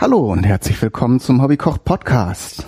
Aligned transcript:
Hallo 0.00 0.32
und 0.32 0.44
herzlich 0.44 0.80
willkommen 0.80 1.20
zum 1.20 1.42
Hobbykoch 1.42 1.84
Podcast. 1.84 2.66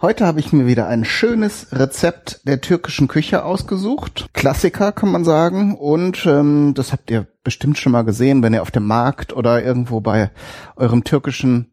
Heute 0.00 0.24
habe 0.24 0.38
ich 0.38 0.52
mir 0.52 0.68
wieder 0.68 0.86
ein 0.86 1.04
schönes 1.04 1.66
Rezept 1.72 2.46
der 2.46 2.60
türkischen 2.60 3.08
Küche 3.08 3.44
ausgesucht. 3.44 4.28
Klassiker 4.34 4.92
kann 4.92 5.10
man 5.10 5.24
sagen. 5.24 5.74
Und 5.74 6.24
ähm, 6.26 6.74
das 6.76 6.92
habt 6.92 7.10
ihr 7.10 7.26
bestimmt 7.42 7.76
schon 7.78 7.90
mal 7.90 8.04
gesehen, 8.04 8.44
wenn 8.44 8.54
ihr 8.54 8.62
auf 8.62 8.70
dem 8.70 8.86
Markt 8.86 9.32
oder 9.32 9.64
irgendwo 9.64 10.00
bei 10.00 10.30
eurem 10.76 11.02
türkischen 11.02 11.72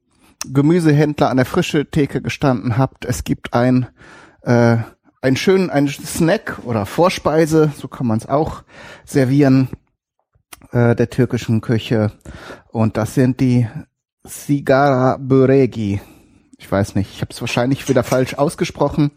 Gemüsehändler 0.51 1.29
an 1.29 1.37
der 1.37 1.45
frische 1.45 1.85
Theke 1.85 2.19
gestanden 2.23 2.75
habt. 2.79 3.05
Es 3.05 3.23
gibt 3.23 3.53
ein 3.53 3.85
äh, 4.41 4.77
ein 5.21 5.35
schönen 5.35 5.69
ein 5.69 5.89
Snack 5.89 6.57
oder 6.63 6.87
Vorspeise, 6.87 7.71
so 7.77 7.87
kann 7.87 8.07
man 8.07 8.17
es 8.17 8.27
auch 8.27 8.63
servieren 9.05 9.69
äh, 10.71 10.95
der 10.95 11.11
türkischen 11.11 11.61
Küche. 11.61 12.13
Und 12.71 12.97
das 12.97 13.13
sind 13.13 13.39
die 13.41 13.67
Sigara 14.23 15.17
Böregi. 15.17 16.01
Ich 16.57 16.71
weiß 16.71 16.95
nicht, 16.95 17.11
ich 17.11 17.21
habe 17.21 17.31
es 17.31 17.41
wahrscheinlich 17.41 17.89
wieder 17.89 18.03
falsch 18.03 18.35
ausgesprochen, 18.35 19.11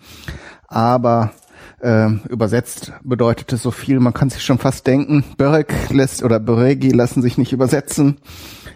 aber 0.67 1.33
äh, 1.81 2.09
übersetzt 2.29 2.93
bedeutet 3.03 3.53
es 3.53 3.63
so 3.63 3.71
viel, 3.71 4.01
man 4.01 4.15
kann 4.15 4.31
sich 4.31 4.43
schon 4.43 4.59
fast 4.59 4.87
denken. 4.87 5.25
Börek 5.37 5.75
lässt 5.91 6.23
oder 6.23 6.41
Böregi 6.41 6.91
lassen 6.91 7.21
sich 7.21 7.37
nicht 7.37 7.53
übersetzen. 7.53 8.19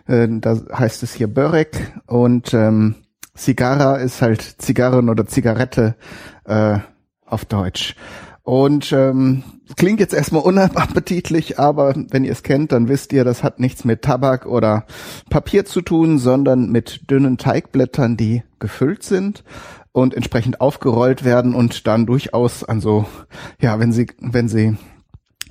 Äh, 0.06 0.28
da 0.30 0.58
heißt 0.72 1.02
es 1.02 1.14
hier 1.14 1.28
Börek 1.28 1.92
und 2.06 2.52
ähm, 2.52 2.96
Sigara 3.34 3.96
ist 3.96 4.20
halt 4.20 4.42
Zigarren 4.42 5.08
oder 5.08 5.26
Zigarette 5.26 5.94
äh, 6.44 6.78
auf 7.24 7.46
Deutsch. 7.46 7.94
Und 8.48 8.92
ähm, 8.92 9.42
klingt 9.76 10.00
jetzt 10.00 10.14
erstmal 10.14 10.40
unappetitlich, 10.40 11.58
aber 11.58 11.92
wenn 11.94 12.24
ihr 12.24 12.32
es 12.32 12.42
kennt, 12.42 12.72
dann 12.72 12.88
wisst 12.88 13.12
ihr, 13.12 13.22
das 13.22 13.42
hat 13.42 13.60
nichts 13.60 13.84
mit 13.84 14.00
Tabak 14.00 14.46
oder 14.46 14.86
Papier 15.28 15.66
zu 15.66 15.82
tun, 15.82 16.18
sondern 16.18 16.70
mit 16.70 17.10
dünnen 17.10 17.36
Teigblättern, 17.36 18.16
die 18.16 18.42
gefüllt 18.58 19.02
sind 19.02 19.44
und 19.92 20.14
entsprechend 20.14 20.62
aufgerollt 20.62 21.26
werden 21.26 21.54
und 21.54 21.86
dann 21.86 22.06
durchaus 22.06 22.64
an 22.64 22.80
so, 22.80 23.04
ja, 23.60 23.80
wenn 23.80 23.92
sie, 23.92 24.06
wenn 24.18 24.48
sie 24.48 24.78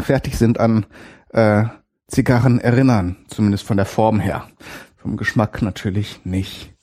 fertig 0.01 0.35
sind, 0.35 0.59
an 0.59 0.87
äh, 1.29 1.65
Zigarren 2.07 2.59
erinnern, 2.59 3.17
zumindest 3.27 3.63
von 3.63 3.77
der 3.77 3.85
Form 3.85 4.19
her. 4.19 4.47
Vom 4.95 5.17
Geschmack 5.17 5.61
natürlich 5.61 6.21
nicht. 6.23 6.73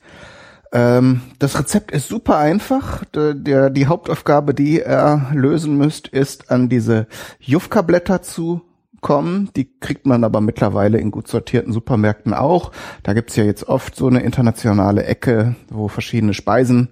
Ähm, 0.75 1.21
das 1.39 1.57
Rezept 1.59 1.93
ist 1.93 2.09
super 2.09 2.37
einfach. 2.37 3.05
Der, 3.07 3.33
der, 3.35 3.71
die 3.71 3.87
Hauptaufgabe, 3.87 4.55
die 4.55 4.81
ihr 4.81 5.27
lösen 5.33 5.79
müsst, 5.79 6.09
ist 6.09 6.51
an 6.51 6.69
diese 6.69 7.07
Jufka-Blätter 7.39 8.23
zu 8.23 8.61
kommen. 9.01 9.51
Die 9.55 9.79
kriegt 9.79 10.05
man 10.05 10.25
aber 10.25 10.41
mittlerweile 10.41 10.99
in 10.99 11.13
gut 11.13 11.29
sortierten 11.29 11.73
Supermärkten 11.73 12.35
auch. 12.35 12.73
Da 13.05 13.13
gibt's 13.13 13.37
ja 13.37 13.45
jetzt 13.45 13.69
oft 13.69 13.95
so 13.95 14.09
eine 14.09 14.21
internationale 14.21 15.05
Ecke, 15.05 15.55
wo 15.71 15.87
verschiedene 15.87 16.35
Speisen 16.35 16.89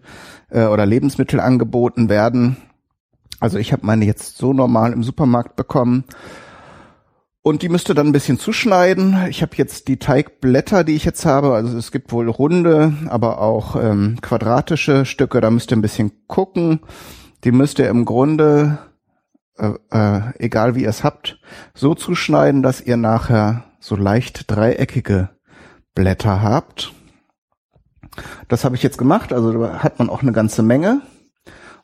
äh, 0.50 0.66
oder 0.66 0.86
Lebensmittel 0.86 1.40
angeboten 1.40 2.08
werden. 2.08 2.58
Also 3.40 3.58
ich 3.58 3.72
habe 3.72 3.84
meine 3.84 4.04
jetzt 4.04 4.36
so 4.36 4.52
normal 4.52 4.92
im 4.92 5.02
Supermarkt 5.02 5.56
bekommen 5.56 6.04
und 7.42 7.62
die 7.62 7.68
müsste 7.68 7.94
dann 7.94 8.08
ein 8.08 8.12
bisschen 8.12 8.38
zuschneiden. 8.38 9.26
Ich 9.28 9.42
habe 9.42 9.56
jetzt 9.56 9.88
die 9.88 9.98
Teigblätter, 9.98 10.84
die 10.84 10.94
ich 10.94 11.04
jetzt 11.04 11.26
habe. 11.26 11.54
Also 11.54 11.76
es 11.76 11.90
gibt 11.90 12.12
wohl 12.12 12.28
runde, 12.28 12.94
aber 13.08 13.40
auch 13.40 13.74
ähm, 13.74 14.18
quadratische 14.22 15.04
Stücke. 15.04 15.40
Da 15.40 15.50
müsst 15.50 15.72
ihr 15.72 15.76
ein 15.76 15.82
bisschen 15.82 16.12
gucken. 16.28 16.80
Die 17.42 17.50
müsst 17.50 17.80
ihr 17.80 17.88
im 17.88 18.04
Grunde, 18.04 18.78
äh, 19.58 19.72
äh, 19.90 20.20
egal 20.38 20.76
wie 20.76 20.82
ihr 20.82 20.88
es 20.88 21.02
habt, 21.02 21.40
so 21.74 21.96
zuschneiden, 21.96 22.62
dass 22.62 22.80
ihr 22.80 22.96
nachher 22.96 23.64
so 23.80 23.96
leicht 23.96 24.44
dreieckige 24.48 25.30
Blätter 25.96 26.42
habt. 26.42 26.92
Das 28.46 28.64
habe 28.64 28.76
ich 28.76 28.84
jetzt 28.84 28.98
gemacht. 28.98 29.32
Also 29.32 29.52
da 29.52 29.82
hat 29.82 29.98
man 29.98 30.10
auch 30.10 30.22
eine 30.22 30.32
ganze 30.32 30.62
Menge. 30.62 31.02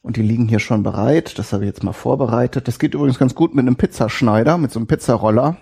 Und 0.03 0.17
die 0.17 0.23
liegen 0.23 0.49
hier 0.49 0.61
schon 0.61 0.83
bereit. 0.83 1.39
Das 1.39 1.53
habe 1.53 1.65
ich 1.65 1.69
jetzt 1.69 1.83
mal 1.83 1.93
vorbereitet. 1.93 2.69
Das 2.69 2.79
geht 2.79 2.95
übrigens 2.95 3.19
ganz 3.19 3.35
gut 3.35 3.55
mit 3.55 3.67
einem 3.67 3.77
Pizzaschneider, 3.77 4.57
mit 4.59 4.71
so 4.71 4.79
einem 4.79 4.87
Pizzaroller. 4.87 5.57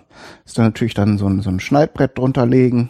Ist 0.45 0.57
da 0.57 0.63
natürlich 0.63 0.93
dann 0.93 1.17
so 1.17 1.27
ein, 1.27 1.41
so 1.41 1.49
ein 1.49 1.59
Schneidbrett 1.59 2.17
drunter 2.17 2.45
legen. 2.45 2.89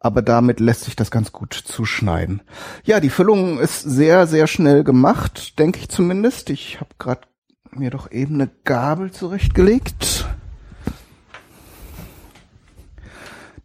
Aber 0.00 0.22
damit 0.22 0.60
lässt 0.60 0.84
sich 0.84 0.94
das 0.94 1.10
ganz 1.10 1.32
gut 1.32 1.54
zuschneiden. 1.54 2.42
Ja, 2.84 3.00
die 3.00 3.10
Füllung 3.10 3.58
ist 3.58 3.82
sehr, 3.82 4.26
sehr 4.26 4.46
schnell 4.46 4.84
gemacht, 4.84 5.58
denke 5.58 5.80
ich 5.80 5.88
zumindest. 5.88 6.50
Ich 6.50 6.80
habe 6.80 6.90
gerade 6.98 7.22
mir 7.72 7.90
doch 7.90 8.10
eben 8.10 8.34
eine 8.34 8.50
Gabel 8.64 9.10
zurechtgelegt. 9.10 10.26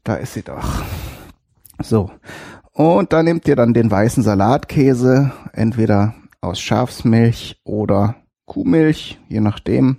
Da 0.04 0.16
ist 0.16 0.34
sie 0.34 0.44
doch. 0.44 0.84
So. 1.82 2.12
Und 2.72 3.14
da 3.14 3.22
nehmt 3.22 3.48
ihr 3.48 3.56
dann 3.56 3.74
den 3.74 3.92
weißen 3.92 4.24
Salatkäse, 4.24 5.32
entweder 5.54 6.16
aus 6.44 6.60
Schafsmilch 6.60 7.62
oder 7.64 8.16
Kuhmilch, 8.46 9.20
je 9.30 9.40
nachdem, 9.40 9.98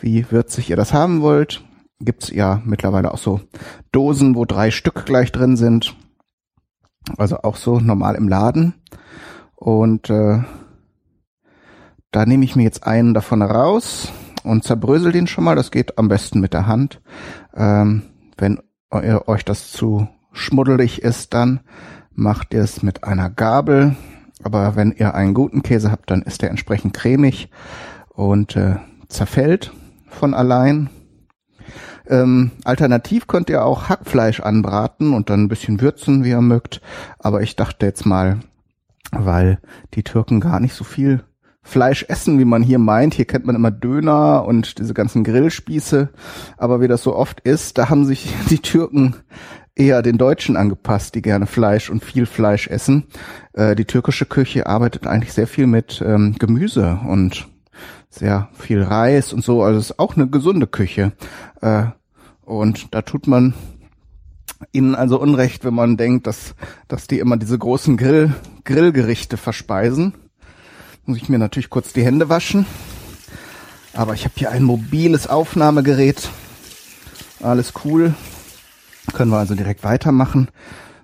wie 0.00 0.30
würzig 0.30 0.70
ihr 0.70 0.76
das 0.76 0.92
haben 0.92 1.20
wollt. 1.20 1.62
Gibt's 2.00 2.30
ja 2.30 2.60
mittlerweile 2.64 3.12
auch 3.12 3.18
so 3.18 3.40
Dosen, 3.92 4.34
wo 4.34 4.44
drei 4.44 4.70
Stück 4.70 5.06
gleich 5.06 5.32
drin 5.32 5.56
sind. 5.56 5.94
Also 7.16 7.38
auch 7.42 7.56
so 7.56 7.78
normal 7.78 8.16
im 8.16 8.28
Laden. 8.28 8.74
Und 9.54 10.10
äh, 10.10 10.40
da 12.10 12.26
nehme 12.26 12.44
ich 12.44 12.56
mir 12.56 12.64
jetzt 12.64 12.86
einen 12.86 13.14
davon 13.14 13.42
raus 13.42 14.12
und 14.42 14.64
zerbrösel 14.64 15.12
den 15.12 15.26
schon 15.26 15.44
mal. 15.44 15.56
Das 15.56 15.70
geht 15.70 15.98
am 15.98 16.08
besten 16.08 16.40
mit 16.40 16.52
der 16.52 16.66
Hand. 16.66 17.00
Ähm, 17.54 18.02
wenn 18.36 18.60
euch 18.90 19.44
das 19.44 19.72
zu 19.72 20.08
schmuddelig 20.32 21.02
ist, 21.02 21.34
dann 21.34 21.60
macht 22.12 22.54
ihr 22.54 22.62
es 22.62 22.82
mit 22.82 23.04
einer 23.04 23.30
Gabel 23.30 23.96
aber 24.42 24.76
wenn 24.76 24.92
ihr 24.92 25.14
einen 25.14 25.34
guten 25.34 25.62
Käse 25.62 25.90
habt, 25.90 26.10
dann 26.10 26.22
ist 26.22 26.42
der 26.42 26.50
entsprechend 26.50 26.94
cremig 26.94 27.48
und 28.08 28.56
äh, 28.56 28.76
zerfällt 29.08 29.72
von 30.08 30.34
allein. 30.34 30.90
Ähm, 32.08 32.52
alternativ 32.64 33.26
könnt 33.26 33.50
ihr 33.50 33.64
auch 33.64 33.88
Hackfleisch 33.88 34.40
anbraten 34.40 35.12
und 35.14 35.30
dann 35.30 35.44
ein 35.44 35.48
bisschen 35.48 35.80
würzen, 35.80 36.24
wie 36.24 36.30
ihr 36.30 36.40
mögt. 36.40 36.80
Aber 37.18 37.42
ich 37.42 37.56
dachte 37.56 37.86
jetzt 37.86 38.06
mal, 38.06 38.40
weil 39.12 39.58
die 39.94 40.02
Türken 40.02 40.40
gar 40.40 40.60
nicht 40.60 40.74
so 40.74 40.84
viel 40.84 41.24
Fleisch 41.62 42.04
essen, 42.08 42.38
wie 42.38 42.44
man 42.44 42.62
hier 42.62 42.78
meint. 42.78 43.14
Hier 43.14 43.24
kennt 43.24 43.44
man 43.44 43.56
immer 43.56 43.72
Döner 43.72 44.44
und 44.44 44.78
diese 44.78 44.94
ganzen 44.94 45.24
Grillspieße. 45.24 46.10
Aber 46.56 46.80
wie 46.80 46.86
das 46.86 47.02
so 47.02 47.16
oft 47.16 47.40
ist, 47.40 47.76
da 47.76 47.90
haben 47.90 48.04
sich 48.04 48.32
die 48.50 48.60
Türken 48.60 49.16
eher 49.76 50.02
den 50.02 50.18
Deutschen 50.18 50.56
angepasst, 50.56 51.14
die 51.14 51.22
gerne 51.22 51.46
Fleisch 51.46 51.90
und 51.90 52.02
viel 52.02 52.26
Fleisch 52.26 52.66
essen. 52.66 53.04
Äh, 53.52 53.76
die 53.76 53.84
türkische 53.84 54.24
Küche 54.24 54.66
arbeitet 54.66 55.06
eigentlich 55.06 55.34
sehr 55.34 55.46
viel 55.46 55.66
mit 55.66 56.02
ähm, 56.04 56.34
Gemüse 56.38 56.98
und 57.06 57.46
sehr 58.08 58.48
viel 58.54 58.82
Reis 58.82 59.32
und 59.32 59.44
so. 59.44 59.62
Also 59.62 59.78
es 59.78 59.90
ist 59.90 59.98
auch 59.98 60.16
eine 60.16 60.28
gesunde 60.28 60.66
Küche. 60.66 61.12
Äh, 61.60 61.84
und 62.42 62.94
da 62.94 63.02
tut 63.02 63.26
man 63.26 63.54
ihnen 64.72 64.94
also 64.94 65.20
Unrecht, 65.20 65.64
wenn 65.64 65.74
man 65.74 65.98
denkt, 65.98 66.26
dass, 66.26 66.54
dass 66.88 67.06
die 67.06 67.18
immer 67.18 67.36
diese 67.36 67.58
großen 67.58 67.98
Grill, 67.98 68.34
Grillgerichte 68.64 69.36
verspeisen. 69.36 70.14
Muss 71.04 71.18
ich 71.18 71.28
mir 71.28 71.38
natürlich 71.38 71.68
kurz 71.68 71.92
die 71.92 72.04
Hände 72.04 72.30
waschen. 72.30 72.64
Aber 73.92 74.14
ich 74.14 74.24
habe 74.24 74.34
hier 74.36 74.50
ein 74.50 74.62
mobiles 74.62 75.26
Aufnahmegerät. 75.26 76.30
Alles 77.42 77.74
cool. 77.84 78.14
Können 79.12 79.30
wir 79.30 79.38
also 79.38 79.54
direkt 79.54 79.84
weitermachen. 79.84 80.48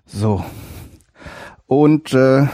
So. 0.06 0.44
Und 1.66 2.12
äh, 2.12 2.46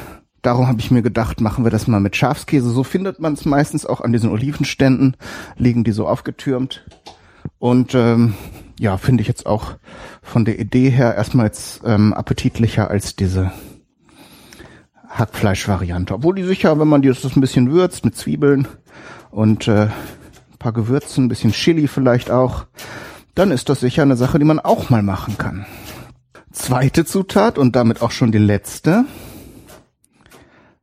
darum 0.43 0.69
habe 0.69 0.81
ich 0.81 0.91
mir 0.91 1.03
gedacht, 1.03 1.41
machen 1.41 1.65
wir 1.65 1.71
das 1.71 1.87
mal 1.87 2.01
mit 2.01 2.17
Schafskäse. 2.17 2.71
So 2.71 2.85
findet 2.85 3.21
man 3.21 3.33
es 3.33 3.45
meistens 3.45 3.85
auch 3.85 4.01
an 4.01 4.13
diesen 4.13 4.31
Olivenständen, 4.31 5.17
liegen 5.57 5.85
die 5.85 5.93
so 5.93 6.07
aufgetürmt. 6.07 6.85
Und 7.59 7.95
ähm, 7.95 8.35
ja, 8.79 8.97
finde 8.97 9.23
ich 9.23 9.29
jetzt 9.29 9.47
auch 9.47 9.73
von 10.23 10.45
der 10.45 10.59
Idee 10.59 10.91
her 10.91 11.15
erstmal 11.15 11.47
jetzt 11.47 11.83
ähm, 11.85 12.13
appetitlicher 12.13 12.91
als 12.91 13.17
diese 13.17 13.51
Hackfleisch-Variante. 15.09 16.15
Obwohl 16.15 16.35
die 16.35 16.45
sicher, 16.45 16.79
wenn 16.79 16.89
man 16.89 17.03
die 17.03 17.09
das 17.09 17.25
ein 17.25 17.41
bisschen 17.41 17.73
würzt 17.73 18.05
mit 18.05 18.17
Zwiebeln 18.17 18.69
und 19.31 19.67
äh, 19.67 19.87
ein 19.87 20.59
paar 20.59 20.73
Gewürzen, 20.73 21.25
ein 21.25 21.29
bisschen 21.29 21.53
Chili 21.53 21.89
vielleicht 21.89 22.31
auch, 22.31 22.67
dann 23.39 23.53
ist 23.53 23.69
das 23.69 23.79
sicher 23.79 24.03
eine 24.03 24.17
Sache, 24.17 24.41
die 24.41 24.45
man 24.45 24.59
auch 24.59 24.91
mal 24.91 25.05
machen 25.05 25.39
kann. 25.39 25.65
Zweite 26.51 27.05
Zutat 27.05 27.57
und 27.57 27.77
damit 27.77 28.03
auch 28.03 28.11
schon 28.11 28.33
die 28.33 28.39
letzte 28.39 29.05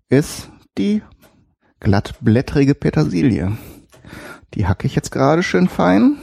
ist 0.08 0.50
die 0.78 1.02
glattblättrige 1.82 2.74
Petersilie. 2.74 3.58
Die 4.54 4.68
hacke 4.68 4.88
ich 4.88 4.96
jetzt 4.96 5.12
gerade 5.12 5.44
schön 5.44 5.68
fein. 5.68 6.16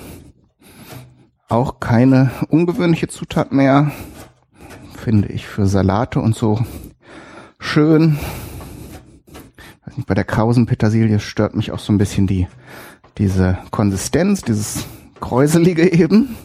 Auch 1.50 1.80
keine 1.80 2.30
ungewöhnliche 2.48 3.08
Zutat 3.08 3.52
mehr, 3.52 3.92
finde 4.96 5.28
ich 5.28 5.46
für 5.46 5.66
Salate 5.66 6.18
und 6.18 6.34
so 6.34 6.64
schön. 7.58 8.18
Bei 10.06 10.14
der 10.14 10.24
krausen 10.24 10.64
Petersilie 10.64 11.20
stört 11.20 11.54
mich 11.54 11.72
auch 11.72 11.78
so 11.78 11.92
ein 11.92 11.98
bisschen 11.98 12.26
die 12.26 12.48
diese 13.18 13.58
Konsistenz, 13.70 14.40
dieses 14.40 14.86
Kräuselige 15.22 15.90
eben. 15.90 16.36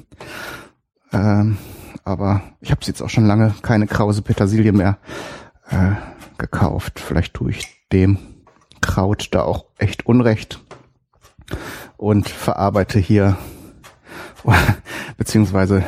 Ähm, 1.11 1.57
aber 2.05 2.43
ich 2.61 2.71
habe 2.71 2.81
jetzt 2.85 3.01
auch 3.01 3.09
schon 3.09 3.25
lange 3.25 3.53
keine 3.63 3.87
krause 3.87 4.21
Petersilie 4.21 4.71
mehr 4.71 4.99
äh, 5.69 5.95
gekauft. 6.37 6.99
Vielleicht 6.99 7.33
tue 7.33 7.51
ich 7.51 7.67
dem 7.91 8.19
Kraut 8.79 9.29
da 9.31 9.41
auch 9.41 9.65
echt 9.77 10.05
Unrecht 10.05 10.63
und 11.97 12.29
verarbeite 12.29 12.99
hier 12.99 13.37
beziehungsweise 15.17 15.83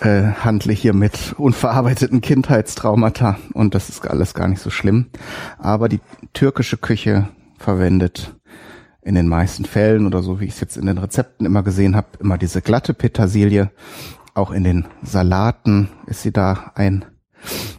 äh, 0.00 0.22
handle 0.22 0.72
hier 0.72 0.94
mit 0.94 1.34
unverarbeiteten 1.36 2.20
Kindheitstraumata 2.20 3.38
und 3.54 3.74
das 3.74 3.88
ist 3.88 4.06
alles 4.06 4.34
gar 4.34 4.46
nicht 4.46 4.62
so 4.62 4.70
schlimm. 4.70 5.06
Aber 5.58 5.88
die 5.88 6.00
türkische 6.32 6.76
Küche 6.76 7.28
verwendet 7.58 8.35
in 9.06 9.14
den 9.14 9.28
meisten 9.28 9.64
Fällen 9.64 10.04
oder 10.04 10.20
so 10.20 10.40
wie 10.40 10.46
ich 10.46 10.54
es 10.54 10.60
jetzt 10.60 10.76
in 10.76 10.86
den 10.86 10.98
Rezepten 10.98 11.46
immer 11.46 11.62
gesehen 11.62 11.94
habe, 11.94 12.08
immer 12.18 12.38
diese 12.38 12.60
glatte 12.60 12.92
Petersilie. 12.92 13.70
Auch 14.34 14.50
in 14.50 14.64
den 14.64 14.86
Salaten 15.00 15.88
ist 16.06 16.22
sie 16.22 16.32
da 16.32 16.72
ein, 16.74 17.04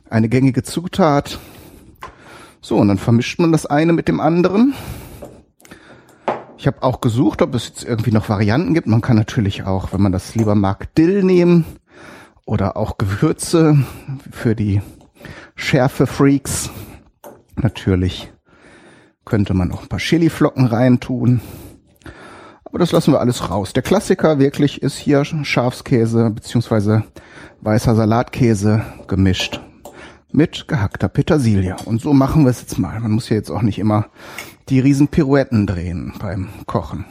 eine 0.10 0.30
gängige 0.30 0.64
Zutat. 0.64 1.38
So, 2.62 2.78
und 2.78 2.88
dann 2.88 2.98
vermischt 2.98 3.40
man 3.40 3.52
das 3.52 3.66
eine 3.66 3.92
mit 3.92 4.08
dem 4.08 4.22
anderen. 4.22 4.74
Ich 6.58 6.66
habe 6.66 6.82
auch 6.82 7.02
gesucht, 7.02 7.42
ob 7.42 7.54
es 7.56 7.68
jetzt 7.68 7.84
irgendwie 7.84 8.12
noch 8.12 8.30
Varianten 8.30 8.74
gibt. 8.74 8.88
Man 8.88 9.02
kann 9.02 9.18
natürlich 9.18 9.64
auch, 9.64 9.92
wenn 9.92 10.02
man 10.02 10.14
das 10.14 10.34
lieber 10.34 10.56
mag, 10.56 10.96
Dill 10.96 11.24
nehmen 11.24 11.66
oder 12.46 12.78
auch 12.78 12.98
Gewürze 12.98 13.78
für 14.32 14.56
die 14.56 14.82
Schärfe-Freaks. 15.56 16.70
Natürlich 17.58 18.32
könnte 19.28 19.54
man 19.54 19.72
auch 19.72 19.84
ein 19.84 19.90
paar 19.90 20.00
Chiliflocken 20.00 20.66
reintun. 20.66 21.42
Aber 22.64 22.80
das 22.80 22.92
lassen 22.92 23.14
wir 23.14 23.20
alles 23.20 23.50
raus. 23.50 23.74
Der 23.74 23.84
Klassiker 23.84 24.40
wirklich 24.40 24.82
ist 24.82 24.98
hier 24.98 25.24
Schafskäse 25.26 26.32
beziehungsweise 26.32 27.04
weißer 27.62 27.96
Salatkäse 27.96 28.82
gemischt 29.08 29.62
mit 30.32 30.68
gehackter 30.68 31.10
Petersilie. 31.10 31.76
Und 31.86 32.02
so 32.02 32.14
machen 32.14 32.44
wir 32.44 32.50
es 32.50 32.62
jetzt 32.62 32.80
mal. 32.80 33.00
Man 33.00 33.12
muss 33.12 33.30
ja 33.30 33.36
jetzt 33.36 33.50
auch 33.50 33.62
nicht 33.62 33.80
immer 33.80 34.08
die 34.70 34.80
riesen 34.80 35.08
Pirouetten 35.08 35.68
drehen 35.68 36.14
beim 36.20 36.50
Kochen. 36.66 37.06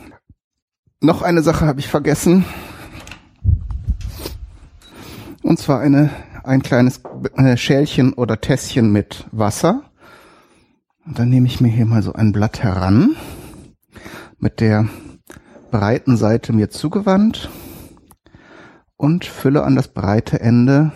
Noch 1.00 1.22
eine 1.22 1.42
Sache 1.42 1.66
habe 1.66 1.80
ich 1.80 1.88
vergessen. 1.88 2.44
Und 5.42 5.58
zwar 5.58 5.80
eine, 5.80 6.10
ein 6.44 6.62
kleines 6.62 7.00
äh, 7.36 7.56
Schälchen 7.56 8.12
oder 8.14 8.40
Tässchen 8.40 8.90
mit 8.90 9.26
Wasser. 9.32 9.82
Und 11.06 11.18
dann 11.18 11.28
nehme 11.28 11.46
ich 11.46 11.60
mir 11.60 11.68
hier 11.68 11.86
mal 11.86 12.02
so 12.02 12.12
ein 12.12 12.32
Blatt 12.32 12.62
heran, 12.62 13.14
mit 14.38 14.60
der 14.60 14.88
breiten 15.70 16.16
Seite 16.16 16.52
mir 16.52 16.68
zugewandt 16.68 17.48
und 18.96 19.24
fülle 19.24 19.62
an 19.62 19.76
das 19.76 19.88
breite 19.88 20.40
Ende 20.40 20.92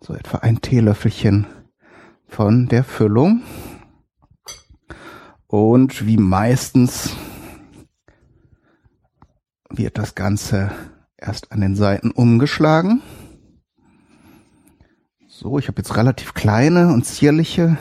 so 0.00 0.12
etwa 0.12 0.38
ein 0.38 0.60
Teelöffelchen 0.60 1.46
von 2.26 2.66
der 2.66 2.84
Füllung. 2.84 3.42
Und 5.46 6.06
wie 6.06 6.16
meistens 6.16 7.16
wird 9.70 9.98
das 9.98 10.14
Ganze 10.14 10.72
erst 11.16 11.52
an 11.52 11.60
den 11.60 11.76
Seiten 11.76 12.10
umgeschlagen. 12.10 13.02
So, 15.28 15.58
ich 15.58 15.68
habe 15.68 15.78
jetzt 15.78 15.96
relativ 15.96 16.34
kleine 16.34 16.92
und 16.92 17.04
zierliche. 17.06 17.78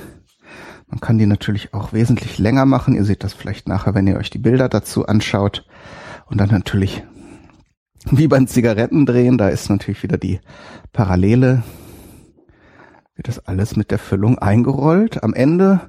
Man 0.94 1.00
kann 1.00 1.18
die 1.18 1.26
natürlich 1.26 1.74
auch 1.74 1.92
wesentlich 1.92 2.38
länger 2.38 2.68
machen. 2.68 2.94
Ihr 2.94 3.04
seht 3.04 3.24
das 3.24 3.34
vielleicht 3.34 3.68
nachher, 3.68 3.96
wenn 3.96 4.06
ihr 4.06 4.16
euch 4.16 4.30
die 4.30 4.38
Bilder 4.38 4.70
dazu 4.70 5.08
anschaut. 5.08 5.66
Und 6.28 6.38
dann 6.38 6.50
natürlich 6.50 7.04
wie 8.12 8.28
beim 8.28 8.46
Zigarettendrehen, 8.46 9.40
da 9.40 9.50
ist 9.50 9.72
natürlich 9.72 10.04
wieder 10.04 10.20
die 10.20 10.40
Parallele. 10.92 11.64
Wird 13.16 13.28
das 13.28 13.40
alles 13.40 13.76
mit 13.76 13.90
der 13.90 13.98
Füllung 13.98 14.38
eingerollt. 14.38 15.24
Am 15.24 15.34
Ende 15.34 15.80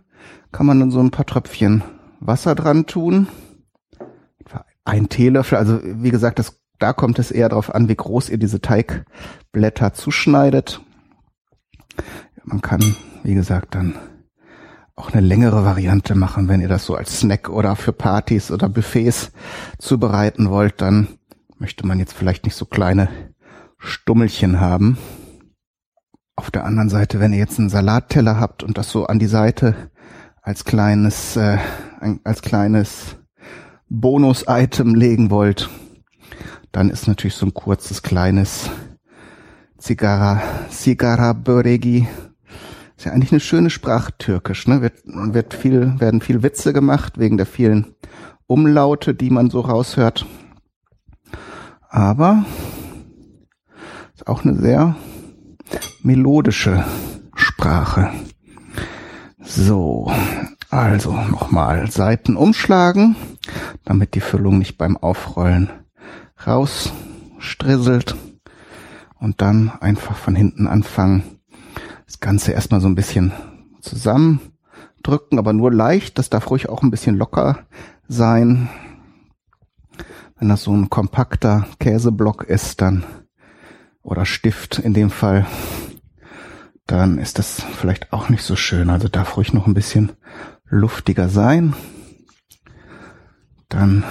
kann 0.53 0.65
man 0.65 0.81
dann 0.81 0.91
so 0.91 1.01
ein 1.01 1.11
paar 1.11 1.27
Tröpfchen 1.27 1.85
Wasser 2.21 2.55
dran 2.55 2.87
tun. 2.87 3.29
Ein 4.87 5.11
Teelöffel, 5.11 5.59
also 5.59 5.81
wie 5.85 6.13
gesagt, 6.13 6.39
das 6.39 6.63
da 6.79 6.95
kommt 6.95 7.19
es 7.19 7.31
eher 7.31 7.51
darauf 7.51 7.75
an, 7.75 7.91
wie 7.91 7.95
groß 7.95 8.31
ihr 8.31 8.39
diese 8.39 8.63
Teigblätter 8.63 9.93
zuschneidet. 9.93 10.81
Man 12.43 12.63
kann, 12.63 12.97
wie 13.23 13.35
gesagt, 13.35 13.75
dann 13.75 13.97
auch 14.97 15.13
eine 15.13 15.27
längere 15.27 15.65
Variante 15.65 16.15
machen, 16.15 16.49
wenn 16.49 16.61
ihr 16.61 16.69
das 16.69 16.87
so 16.87 16.95
als 16.95 17.21
Snack 17.21 17.49
oder 17.49 17.77
für 17.77 17.93
Partys 17.93 18.51
oder 18.51 18.69
Buffets 18.69 19.33
zubereiten 19.79 20.51
wollt, 20.51 20.81
dann 20.81 21.09
möchte 21.59 21.87
man 21.87 21.99
jetzt 21.99 22.13
vielleicht 22.13 22.45
nicht 22.45 22.55
so 22.57 22.65
kleine 22.65 23.09
Stummelchen 23.79 24.61
haben. 24.61 24.99
Auf 26.37 26.51
der 26.51 26.65
anderen 26.65 26.89
Seite, 26.89 27.21
wenn 27.21 27.33
ihr 27.33 27.39
jetzt 27.39 27.59
einen 27.59 27.71
Salatteller 27.71 28.39
habt 28.39 28.63
und 28.63 28.79
das 28.79 28.91
so 28.91 29.07
an 29.07 29.19
die 29.19 29.27
Seite 29.27 29.91
als 30.43 30.65
kleines, 30.65 31.37
äh, 31.37 31.59
als 32.23 32.43
kleines 32.43 33.17
Bonus-Item 33.89 34.95
legen 34.95 35.31
wollt, 35.31 35.71
dann 36.73 36.91
ist 36.91 37.07
natürlich 37.07 37.35
so 37.35 37.47
ein 37.47 37.55
kurzes, 37.55 38.03
kleines 38.03 38.71
Zigarra, 39.79 40.43
Sigara 40.71 41.33
Böregi. 41.33 42.09
Ist 43.05 43.09
ja 43.09 43.13
eigentlich 43.13 43.33
eine 43.33 43.41
schöne 43.41 43.69
Sprache, 43.69 44.13
Türkisch, 44.17 44.67
ne? 44.67 44.81
Wird, 44.81 45.03
wird 45.05 45.53
viel, 45.53 46.01
werden 46.01 46.23
viel 46.23 46.43
Witze 46.43 46.73
gemacht 46.73 47.19
wegen 47.19 47.37
der 47.37 47.45
vielen 47.45 47.95
Umlaute, 48.47 49.15
die 49.15 49.29
man 49.29 49.51
so 49.51 49.61
raushört. 49.61 50.25
Aber 51.91 52.47
ist 54.15 54.27
auch 54.27 54.43
eine 54.43 54.55
sehr 54.55 54.97
melodische 56.03 56.83
Sprache. 57.35 58.11
So, 59.39 60.11
also 60.71 61.13
nochmal 61.13 61.91
Seiten 61.91 62.37
umschlagen, 62.37 63.17
damit 63.85 64.15
die 64.15 64.23
Füllung 64.23 64.57
nicht 64.57 64.79
beim 64.79 64.97
Aufrollen 64.97 65.69
rausstrisselt 66.47 68.17
und 69.21 69.43
dann 69.43 69.73
einfach 69.83 70.17
von 70.17 70.35
hinten 70.35 70.67
anfangen, 70.67 71.34
das 72.07 72.21
Ganze 72.21 72.53
erstmal 72.53 72.81
so 72.81 72.89
ein 72.89 72.95
bisschen 72.95 73.33
zusammendrücken, 73.81 75.39
aber 75.39 75.53
nur 75.53 75.73
leicht, 75.73 76.19
das 76.19 76.31
darf 76.31 76.51
ruhig 76.51 76.69
auch 76.69 76.83
ein 76.83 76.91
bisschen 76.91 77.17
locker 77.17 77.67
sein. 78.09 78.69
Wenn 80.39 80.49
das 80.49 80.65
so 80.65 80.73
ein 80.73 80.91
kompakter 80.91 81.67
Käseblock 81.79 82.45
ist, 82.45 82.81
dann 82.81 83.05
oder 84.03 84.27
Stift 84.27 84.79
in 84.79 84.93
dem 84.93 85.11
Fall, 85.11 85.47
dann 86.87 87.19
ist 87.19 87.39
das 87.39 87.63
vielleicht 87.63 88.13
auch 88.13 88.29
nicht 88.29 88.43
so 88.43 88.57
schön. 88.57 88.91
Also 88.91 89.09
darf 89.09 89.37
ruhig 89.37 89.55
noch 89.55 89.67
ein 89.67 89.75
bisschen 89.75 90.13
luftiger 90.67 91.29
sein. 91.29 91.75
Dann 93.69 94.05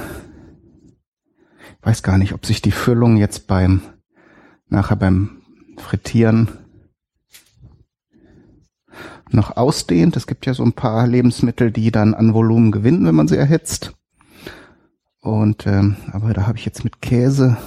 weiß 1.82 2.02
gar 2.02 2.18
nicht, 2.18 2.34
ob 2.34 2.46
sich 2.46 2.62
die 2.62 2.72
Füllung 2.72 3.18
jetzt 3.18 3.46
beim, 3.46 3.82
nachher 4.68 4.96
beim 4.96 5.42
Frittieren 5.78 6.63
noch 9.34 9.58
ausdehnt. 9.58 10.16
Es 10.16 10.28
gibt 10.28 10.46
ja 10.46 10.54
so 10.54 10.64
ein 10.64 10.74
paar 10.74 11.08
Lebensmittel, 11.08 11.72
die 11.72 11.92
dann 11.92 12.14
an 12.14 12.34
Volumen 12.34 12.72
gewinnen, 12.72 13.06
wenn 13.06 13.16
man 13.16 13.28
sie 13.28 13.38
erhitzt. 13.38 13.94
Und 15.20 15.66
ähm, 15.68 15.96
aber 16.12 16.34
da 16.34 16.48
habe 16.48 16.58
ich 16.58 16.66
jetzt 16.66 16.84
mit 16.84 17.02
Käse 17.02 17.58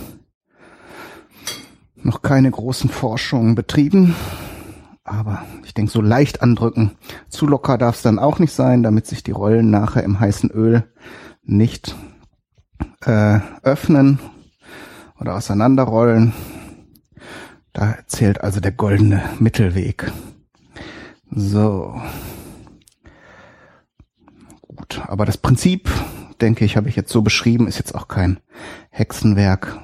noch 1.97 2.23
keine 2.23 2.51
großen 2.51 2.91
Forschungen 2.91 3.55
betrieben. 3.55 4.15
Aber 5.05 5.45
ich 5.65 5.73
denke, 5.73 5.91
so 5.91 6.01
leicht 6.01 6.43
andrücken. 6.43 6.93
Zu 7.29 7.47
locker 7.47 7.79
darf 7.79 7.97
es 7.97 8.03
dann 8.03 8.19
auch 8.19 8.39
nicht 8.39 8.53
sein, 8.53 8.83
damit 8.83 9.07
sich 9.07 9.23
die 9.23 9.31
Rollen 9.31 9.71
nachher 9.71 10.03
im 10.03 10.21
heißen 10.21 10.51
Öl 10.51 10.85
nicht 11.45 11.95
äh, 13.05 13.41
öffnen 13.63 14.19
oder 15.21 15.37
auseinanderrollen. 15.37 16.33
Da 17.73 17.97
zählt 18.07 18.41
also 18.41 18.61
der 18.61 18.73
goldene 18.73 19.23
Mittelweg. 19.39 20.13
So. 21.31 22.01
Gut, 24.63 25.03
aber 25.07 25.25
das 25.25 25.39
Prinzip, 25.39 25.91
denke 26.41 26.65
ich, 26.65 26.77
habe 26.77 26.89
ich 26.89 26.97
jetzt 26.97 27.13
so 27.13 27.23
beschrieben, 27.23 27.67
ist 27.67 27.79
jetzt 27.79 27.95
auch 27.95 28.09
kein 28.09 28.41
Hexenwerk. 28.91 29.79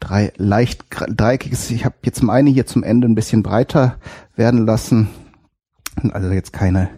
Drei 0.00 0.32
leicht 0.36 0.84
dreieckiges, 0.90 1.70
ich 1.70 1.84
habe 1.84 1.94
jetzt 2.04 2.22
meine 2.22 2.50
hier 2.50 2.66
zum 2.66 2.82
Ende 2.82 3.08
ein 3.08 3.14
bisschen 3.14 3.42
breiter 3.42 3.98
werden 4.34 4.66
lassen. 4.66 5.08
Also 6.12 6.30
jetzt 6.30 6.52
keine, 6.52 6.90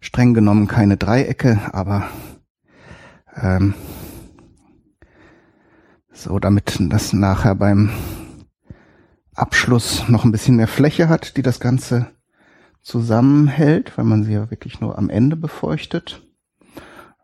streng 0.00 0.34
genommen 0.34 0.68
keine 0.68 0.96
Dreiecke, 0.96 1.58
aber 1.72 2.08
ähm, 3.34 3.74
so, 6.12 6.38
damit 6.38 6.76
das 6.80 7.12
nachher 7.12 7.54
beim 7.54 7.90
Abschluss 9.34 10.08
noch 10.08 10.24
ein 10.24 10.32
bisschen 10.32 10.56
mehr 10.56 10.68
Fläche 10.68 11.08
hat, 11.08 11.36
die 11.36 11.42
das 11.42 11.60
Ganze 11.60 12.08
zusammenhält, 12.90 13.96
weil 13.96 14.04
man 14.04 14.24
sie 14.24 14.32
ja 14.32 14.50
wirklich 14.50 14.80
nur 14.80 14.98
am 14.98 15.10
Ende 15.10 15.36
befeuchtet. 15.36 16.22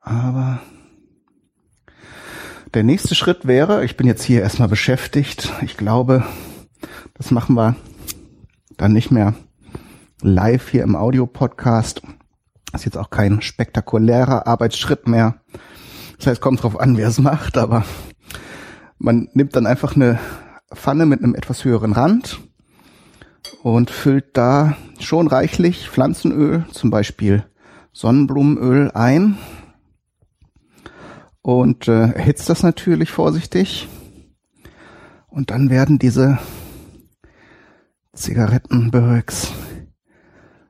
Aber 0.01 0.61
der 2.75 2.85
nächste 2.85 3.15
Schritt 3.15 3.47
wäre, 3.47 3.85
ich 3.85 3.97
bin 3.97 4.07
jetzt 4.07 4.23
hier 4.23 4.43
erstmal 4.43 4.69
beschäftigt, 4.69 5.53
ich 5.63 5.77
glaube, 5.77 6.25
Das 7.19 7.31
machen 7.31 7.55
wir 7.55 7.77
dann 8.77 8.93
nicht 8.93 9.11
mehr 9.11 9.35
live 10.21 10.69
hier 10.69 10.83
im 10.83 10.97
Audio-Podcast. 10.97 12.03
Ist 12.75 12.85
jetzt 12.85 12.99
auch 12.99 13.09
kein 13.09 13.41
spektakulärer 13.41 14.47
Arbeitsschritt 14.47 15.09
mehr. 15.09 15.37
Das 16.19 16.27
heißt, 16.27 16.41
kommt 16.43 16.63
drauf 16.63 16.79
an, 16.79 16.99
wer 16.99 17.09
es 17.09 17.19
macht, 17.19 17.57
aber 17.57 17.85
man 18.99 19.29
nimmt 19.33 19.57
dann 19.57 19.67
einfach 19.67 19.97
eine 19.97 20.19
Pfanne 20.75 21.07
mit 21.07 21.23
einem 21.23 21.35
etwas 21.35 21.65
höheren 21.65 21.93
Rand 21.93 22.46
und 23.63 23.91
füllt 23.91 24.37
da 24.37 24.77
schon 24.99 25.29
reichlich 25.29 25.89
Pflanzenöl, 25.89 26.65
zum 26.73 26.91
Beispiel 26.91 27.45
Sonnenblumenöl 27.93 28.91
ein 28.93 29.39
und 31.43 31.89
äh, 31.89 32.11
erhitzt 32.11 32.49
das 32.49 32.63
natürlich 32.63 33.11
vorsichtig. 33.11 33.89
Und 35.29 35.51
dann 35.51 35.71
werden 35.71 35.99
diese 35.99 36.39
Zigarettenbirks 38.15 39.53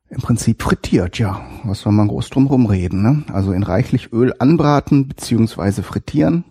im 0.09 0.21
Prinzip 0.21 0.63
frittiert, 0.63 1.19
ja. 1.19 1.41
Was 1.65 1.81
soll 1.81 1.93
man 1.93 2.09
groß 2.09 2.31
drum 2.31 2.47
rumreden, 2.47 3.03
ne? 3.03 3.25
Also 3.33 3.53
in 3.53 3.63
reichlich 3.63 4.13
Öl 4.13 4.35
anbraten 4.39 5.09
beziehungsweise 5.09 5.83
frittieren, 5.83 6.45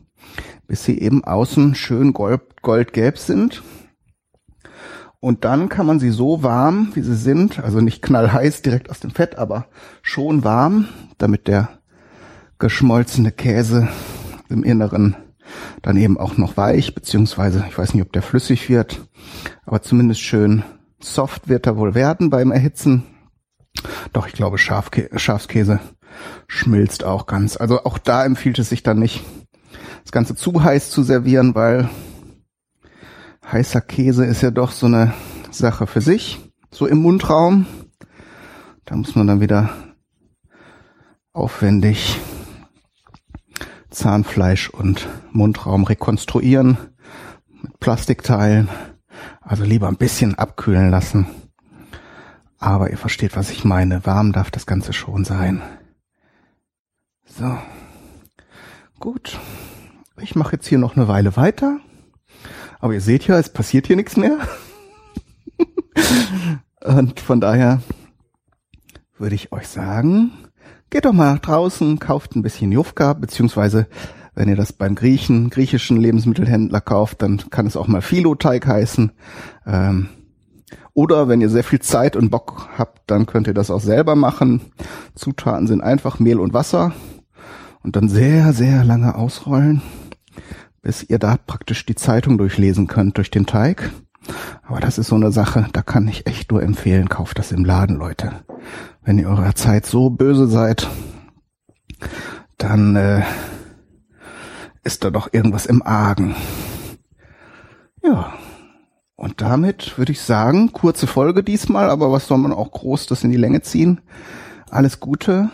bis 0.68 0.84
sie 0.84 1.00
eben 1.00 1.24
außen 1.24 1.76
schön 1.76 2.14
gold, 2.14 2.62
goldgelb 2.62 3.18
sind. 3.18 3.64
Und 5.26 5.44
dann 5.44 5.70
kann 5.70 5.88
man 5.88 6.00
sie 6.00 6.12
so 6.12 6.44
warm, 6.44 6.92
wie 6.94 7.02
sie 7.02 7.16
sind, 7.16 7.58
also 7.58 7.82
nicht 7.82 8.04
knallheiß 8.04 8.62
direkt 8.62 8.92
aus 8.92 9.00
dem 9.00 9.10
Fett, 9.10 9.40
aber 9.40 9.66
schon 10.04 10.44
warm, 10.44 10.88
damit 11.18 11.48
der 11.48 11.80
geschmolzene 12.60 13.32
Käse 13.32 13.88
im 14.50 14.64
Inneren 14.64 15.16
dann 15.82 15.98
eben 15.98 16.20
auch 16.20 16.38
noch 16.38 16.58
weich, 16.58 16.94
beziehungsweise 16.94 17.66
ich 17.68 17.76
weiß 17.76 17.96
nicht, 17.96 18.04
ob 18.04 18.14
der 18.14 18.22
flüssig 18.22 18.70
wird, 18.70 19.02
aber 19.66 19.82
zumindest 19.82 20.22
schön 20.22 20.64
soft 21.00 21.50
wird 21.50 21.66
er 21.66 21.76
wohl 21.76 21.96
werden 21.96 22.30
beim 22.30 22.52
Erhitzen. 22.52 23.02
Doch, 24.14 24.28
ich 24.28 24.34
glaube, 24.34 24.60
Schafkä 24.60 25.10
Schafskäse 25.16 25.80
schmilzt 26.46 27.04
auch 27.04 27.26
ganz. 27.26 27.58
Also 27.58 27.84
auch 27.84 27.98
da 27.98 28.24
empfiehlt 28.24 28.60
es 28.60 28.70
sich 28.70 28.84
dann 28.84 29.00
nicht, 29.00 29.24
das 30.04 30.12
Ganze 30.12 30.36
zu 30.36 30.64
heiß 30.64 30.92
zu 30.92 31.02
servieren, 31.02 31.56
weil 31.56 31.90
heißer 33.52 33.82
Käse 33.82 34.26
ist 34.26 34.42
ja 34.42 34.52
doch 34.52 34.72
so 34.72 34.86
eine 34.86 35.14
Sache 35.52 35.88
für 35.88 36.02
sich, 36.02 36.40
so 36.72 36.88
im 36.88 37.00
Mundraum. 37.00 37.66
Da 38.86 38.96
muss 38.96 39.16
man 39.16 39.28
dann 39.28 39.42
wieder 39.42 39.70
aufwendig 41.34 42.20
Zahnfleisch 43.90 44.70
und 44.70 45.08
Mundraum 45.32 45.84
rekonstruieren 45.86 46.78
mit 47.62 47.80
Plastikteilen. 47.80 48.70
Also 49.42 49.64
lieber 49.64 49.88
ein 49.88 49.98
bisschen 49.98 50.36
abkühlen 50.36 50.90
lassen. 50.90 51.28
Aber 52.58 52.90
ihr 52.90 52.98
versteht, 52.98 53.36
was 53.36 53.52
ich 53.52 53.64
meine. 53.64 54.06
Warm 54.06 54.34
darf 54.34 54.52
das 54.52 54.66
Ganze 54.66 54.92
schon 54.92 55.24
sein. 55.24 55.62
So. 57.26 57.58
Gut. 59.00 59.40
Ich 60.20 60.36
mache 60.36 60.54
jetzt 60.54 60.68
hier 60.68 60.78
noch 60.78 60.96
eine 60.96 61.08
Weile 61.08 61.36
weiter. 61.38 61.80
Aber 62.86 62.94
ihr 62.94 63.02
seht 63.02 63.26
ja, 63.26 63.40
es 63.40 63.50
passiert 63.50 63.88
hier 63.88 63.96
nichts 63.96 64.16
mehr. 64.16 64.38
Und 66.86 67.20
von 67.20 67.42
daher 67.42 67.82
würde 69.18 69.34
ich 69.34 69.52
euch 69.52 69.68
sagen, 69.68 70.30
geht 70.92 71.06
doch 71.06 71.12
mal 71.12 71.40
draußen, 71.40 71.98
kauft 71.98 72.36
ein 72.36 72.44
bisschen 72.44 72.72
Jufka, 72.72 73.14
beziehungsweise 73.14 73.88
wenn 74.36 74.50
ihr 74.50 74.56
das 74.56 74.72
beim 74.72 74.94
Griechen, 74.94 75.50
griechischen 75.50 75.98
Lebensmittelhändler 75.98 76.80
kauft, 76.80 77.24
dann 77.24 77.50
kann 77.50 77.66
es 77.66 77.76
auch 77.76 77.88
mal 77.88 78.04
Filoteig 78.04 78.68
heißen. 78.68 79.12
Ähm, 79.66 80.10
oder 80.94 81.28
wenn 81.28 81.42
ihr 81.42 81.50
sehr 81.50 81.64
viel 81.64 81.80
Zeit 81.80 82.16
und 82.16 82.30
Bock 82.30 82.70
habt, 82.78 83.10
dann 83.10 83.26
könnt 83.26 83.48
ihr 83.48 83.56
das 83.56 83.72
auch 83.72 83.82
selber 83.82 84.16
machen. 84.16 84.62
Zutaten 85.16 85.66
sind 85.66 85.82
einfach 85.82 86.20
Mehl 86.20 86.40
und 86.40 86.54
Wasser 86.54 86.94
und 87.82 87.96
dann 87.96 88.10
sehr, 88.10 88.54
sehr 88.54 88.84
lange 88.84 89.16
ausrollen, 89.16 89.82
bis 90.86 91.02
ihr 91.02 91.18
da 91.18 91.36
praktisch 91.36 91.84
die 91.88 91.96
Zeitung 91.96 92.38
durchlesen 92.38 92.86
könnt 92.86 93.18
durch 93.18 93.32
den 93.32 93.48
Teig. 93.48 93.92
Aber 94.62 94.80
das 94.80 95.00
ist 95.00 95.08
so 95.08 95.16
eine 95.16 95.32
Sache, 95.32 95.68
da 95.74 95.82
kann 95.82 96.08
ich 96.08 96.28
echt 96.28 96.52
nur 96.52 96.62
empfehlen, 96.62 97.10
kauft 97.10 97.40
das 97.40 97.52
im 97.52 97.66
Laden, 97.66 97.96
Leute. 97.96 98.46
Wenn 99.04 99.18
ihr 99.18 99.28
eurer 99.28 99.56
Zeit 99.56 99.88
so 99.88 100.12
böse 100.12 100.48
seid, 100.48 100.88
dann 102.60 102.96
äh, 102.96 103.24
ist 104.84 105.04
da 105.04 105.10
doch 105.10 105.34
irgendwas 105.34 105.66
im 105.66 105.82
Argen. 105.82 106.36
Ja. 108.04 108.34
Und 109.16 109.42
damit 109.42 109.98
würde 109.98 110.12
ich 110.12 110.22
sagen, 110.22 110.72
kurze 110.72 111.08
Folge 111.08 111.42
diesmal, 111.42 111.90
aber 111.90 112.12
was 112.12 112.28
soll 112.28 112.38
man 112.38 112.54
auch 112.54 112.72
groß 112.72 113.08
das 113.08 113.24
in 113.24 113.32
die 113.32 113.38
Länge 113.38 113.62
ziehen? 113.62 114.02
Alles 114.70 115.00
Gute, 115.00 115.50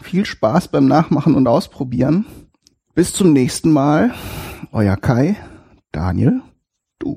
viel 0.00 0.24
Spaß 0.24 0.68
beim 0.68 0.86
Nachmachen 0.86 1.36
und 1.36 1.46
Ausprobieren. 1.46 2.26
Bis 2.94 3.12
zum 3.12 3.32
nächsten 3.32 3.70
Mal. 3.70 4.12
Euer 4.70 4.96
Kai, 4.96 5.36
Daniel, 5.92 6.40
du. 7.00 7.16